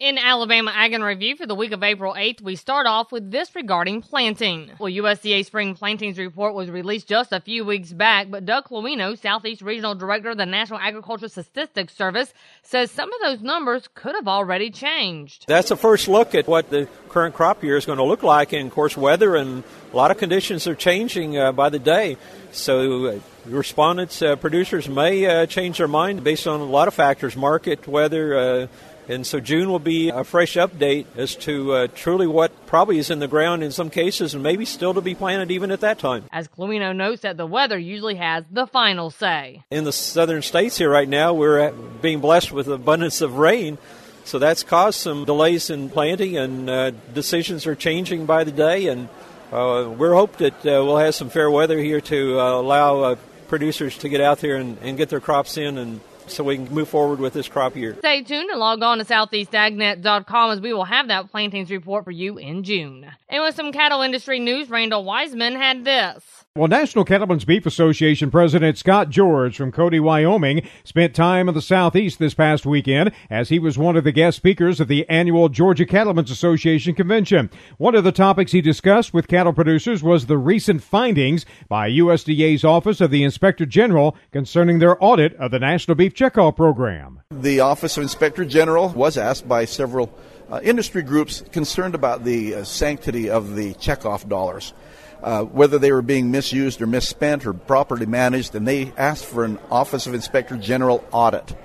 [0.00, 3.32] In Alabama Ag in Review for the week of April 8th, we start off with
[3.32, 4.70] this regarding planting.
[4.78, 9.18] Well, USDA Spring Plantings Report was released just a few weeks back, but Doug Kleweno,
[9.20, 12.32] Southeast Regional Director of the National Agricultural Statistics Service,
[12.62, 15.46] says some of those numbers could have already changed.
[15.48, 18.52] That's a first look at what the current crop year is going to look like,
[18.52, 22.16] and of course, weather and a lot of conditions are changing uh, by the day.
[22.52, 26.94] So, uh, respondents, uh, producers may uh, change their mind based on a lot of
[26.94, 28.66] factors market, weather, uh,
[29.08, 33.10] and so June will be a fresh update as to uh, truly what probably is
[33.10, 35.98] in the ground in some cases and maybe still to be planted even at that
[35.98, 36.24] time.
[36.30, 39.64] As Kleweno notes that the weather usually has the final say.
[39.70, 43.78] In the southern states here right now, we're being blessed with abundance of rain.
[44.24, 48.88] So that's caused some delays in planting and uh, decisions are changing by the day.
[48.88, 49.08] And
[49.50, 53.16] uh, we're hope that uh, we'll have some fair weather here to uh, allow uh,
[53.48, 56.72] producers to get out there and, and get their crops in and so we can
[56.72, 57.96] move forward with this crop year.
[57.98, 62.10] Stay tuned and log on to southeastagnet.com as we will have that plantings report for
[62.10, 63.06] you in June.
[63.28, 66.44] And with some cattle industry news, Randall Weiseman had this.
[66.56, 71.62] Well, National Cattlemen's Beef Association President Scott George from Cody, Wyoming, spent time in the
[71.62, 75.48] Southeast this past weekend as he was one of the guest speakers of the annual
[75.48, 77.48] Georgia Cattlemen's Association convention.
[77.76, 82.64] One of the topics he discussed with cattle producers was the recent findings by USDA's
[82.64, 87.20] Office of the Inspector General concerning their audit of the National Beef Checkoff Program.
[87.30, 90.12] The Office of Inspector General was asked by several
[90.50, 94.74] uh, industry groups concerned about the uh, sanctity of the checkoff dollars
[95.22, 99.44] uh, whether they were being misused or misspent or properly managed, and they asked for
[99.44, 101.56] an Office of Inspector General audit.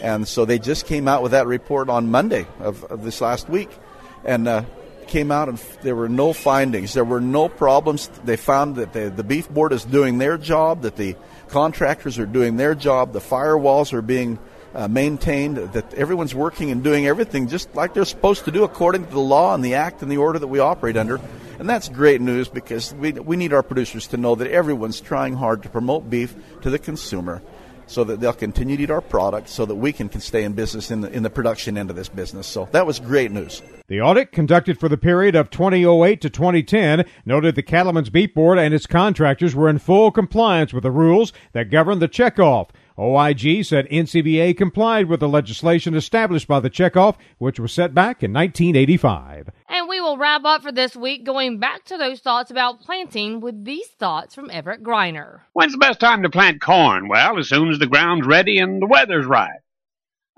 [0.00, 3.48] And so they just came out with that report on Monday of, of this last
[3.48, 3.70] week,
[4.24, 4.62] and uh,
[5.08, 6.94] came out and f- there were no findings.
[6.94, 8.08] There were no problems.
[8.24, 11.16] They found that the, the beef board is doing their job, that the
[11.48, 14.38] contractors are doing their job, the firewalls are being
[14.74, 19.06] uh, maintained, that everyone's working and doing everything just like they're supposed to do according
[19.06, 21.20] to the law and the act and the order that we operate under.
[21.58, 25.34] And that's great news because we, we need our producers to know that everyone's trying
[25.34, 27.40] hard to promote beef to the consumer
[27.86, 30.52] so that they'll continue to eat our product so that we can, can stay in
[30.52, 32.46] business in the, in the production end of this business.
[32.46, 33.62] So that was great news.
[33.88, 38.58] The audit conducted for the period of 2008 to 2010 noted the Cattlemen's Beef Board
[38.58, 42.70] and its contractors were in full compliance with the rules that govern the checkoff.
[42.98, 48.22] OIG said NCBA complied with the legislation established by the checkoff, which was set back
[48.22, 49.50] in 1985.
[50.18, 54.34] Wrap up for this week going back to those thoughts about planting with these thoughts
[54.34, 55.40] from Everett Griner.
[55.52, 57.08] When's the best time to plant corn?
[57.08, 59.60] Well, as soon as the ground's ready and the weather's right.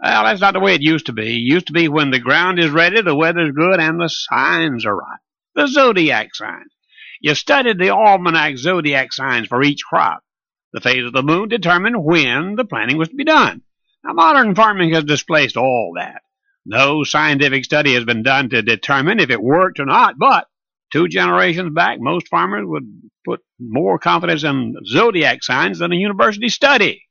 [0.03, 1.28] Well, that's not the way it used to be.
[1.28, 4.84] It used to be when the ground is ready, the weather's good, and the signs
[4.84, 5.21] are right.
[5.55, 6.72] The zodiac signs.
[7.21, 10.25] You studied the almanac zodiac signs for each crop.
[10.72, 13.62] The phase of the moon determined when the planting was to be done.
[14.03, 16.22] Now, modern farming has displaced all that.
[16.71, 20.49] No scientific study has been done to determine if it worked or not, but
[20.93, 22.84] two generations back, most farmers would
[23.25, 27.07] put more confidence in zodiac signs than a university study.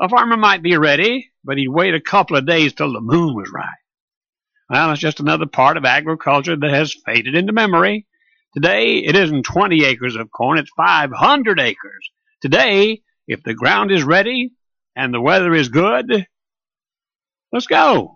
[0.00, 3.34] A farmer might be ready, but he'd wait a couple of days till the moon
[3.34, 3.68] was right.
[4.70, 8.06] Well, it's just another part of agriculture that has faded into memory.
[8.54, 12.10] Today, it isn't 20 acres of corn, it's 500 acres.
[12.40, 14.52] Today, if the ground is ready
[14.96, 16.26] and the weather is good,
[17.52, 18.15] let's go.